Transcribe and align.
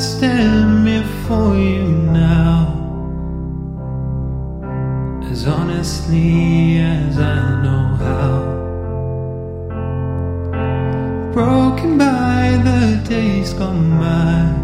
stand 0.00 0.84
before 0.84 1.56
you 1.56 1.84
now 1.84 2.76
as 5.30 5.46
honestly 5.46 6.78
as 6.78 7.18
I 7.18 7.62
know 7.62 7.84
how. 8.04 8.32
Broken 11.32 11.98
by 11.98 12.60
the 12.64 13.00
days 13.08 13.52
gone 13.52 13.98
by, 13.98 14.59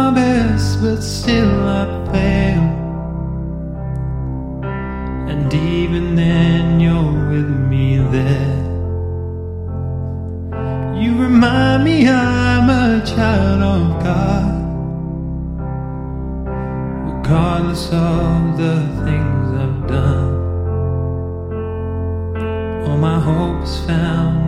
my 0.00 0.10
best, 0.14 0.80
but 0.80 1.00
still 1.02 1.68
I 1.80 1.84
fail. 2.12 2.64
And 5.30 5.52
even 5.52 6.14
then, 6.14 6.80
you're 6.80 7.16
with 7.32 7.50
me 7.72 7.98
there. 8.16 8.60
You 11.02 11.10
remind 11.26 11.84
me 11.84 11.96
I'm 12.08 12.68
a 12.84 13.04
child 13.12 13.60
of 13.74 13.82
God, 14.08 14.52
regardless 17.10 17.84
of 17.92 18.56
the 18.62 18.76
things 19.04 19.44
I've 19.64 19.80
done. 19.96 20.32
All 22.84 22.98
my 23.08 23.18
hope's 23.28 23.74
found 23.86 24.39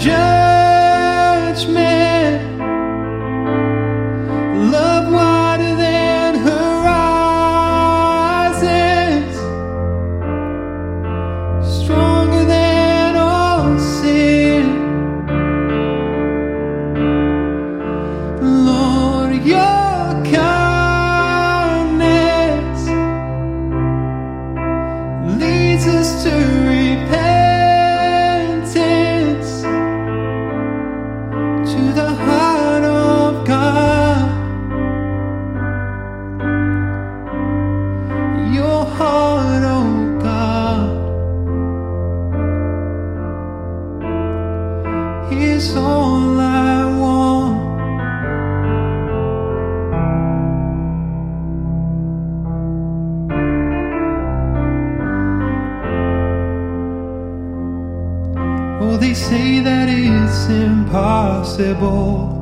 judgment. 0.00 1.78
Love 4.72 5.12
wider 5.12 5.74
than 5.76 6.34
horizons, 6.36 6.96
stronger 11.76 12.44
than 12.46 13.16
all 13.16 13.78
sin. 13.78 14.64
Lord, 18.40 19.34
your 19.44 20.24
kindness 20.32 21.60
leads 25.38 25.86
us 25.86 26.22
to 26.24 26.59
Oh, 58.82 58.96
they 58.96 59.12
say 59.12 59.60
that 59.60 59.90
it's 59.90 60.48
impossible 60.48 62.32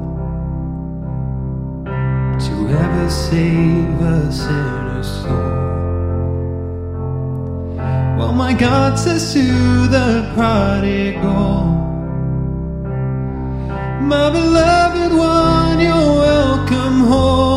to 2.39 2.69
ever 2.71 3.11
save 3.11 4.01
a 4.01 4.31
sinner's 4.31 5.09
soul. 5.09 5.59
Well, 8.17 8.33
my 8.33 8.53
God 8.53 8.97
says 8.97 9.33
to 9.33 9.43
the 9.89 10.31
prodigal, 10.37 11.75
My 14.01 14.31
beloved 14.31 15.13
one, 15.19 15.81
you're 15.81 16.15
welcome 16.23 17.01
home. 17.01 17.48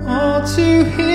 All 0.08 0.46
to 0.56 0.84
Him 0.84 1.05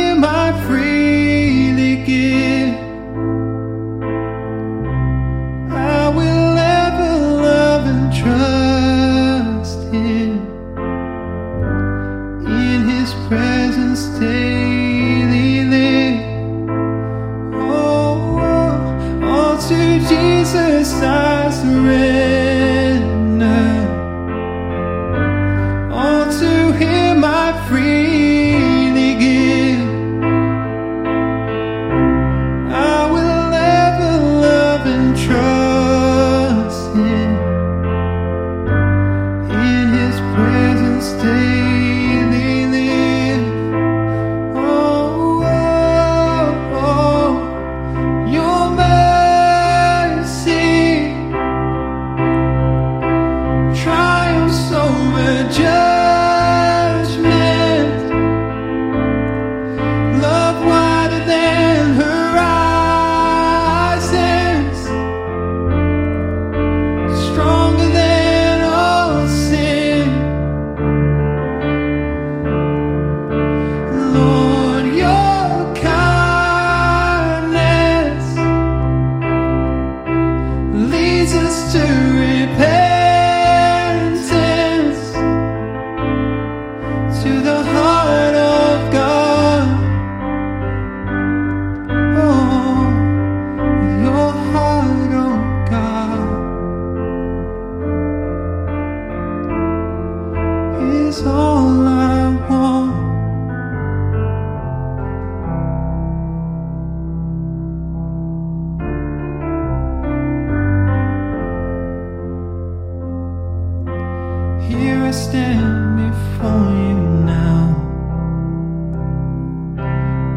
Here 114.71 115.03
I 115.03 115.12
stand 115.12 115.97
before 115.97 116.69
you 116.85 116.95
now, 117.25 117.75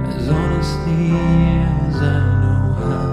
as 0.08 0.28
honestly 0.28 1.04
as 1.86 1.96
I 2.02 2.18
know 2.42 2.62
how. 2.82 3.08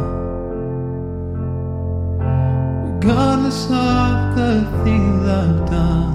Regardless 2.88 3.62
of 3.66 4.36
the 4.36 4.54
things 4.84 5.22
I've 5.28 5.62
done, 5.70 6.14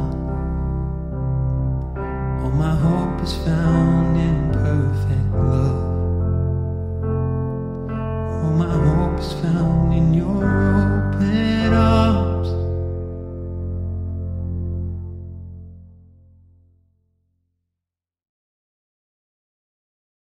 all 2.43 2.51
my 2.51 2.75
hope 2.75 3.23
is 3.23 3.35
found 3.47 4.17
in 4.19 4.37
perfect 4.53 5.29
love. 5.33 5.81
All 8.43 8.55
my 8.65 8.75
hope 8.89 9.21
is 9.21 9.33
found 9.35 9.95
in 9.95 10.13
your 10.13 10.45
open 10.45 11.73
arms. 11.75 12.06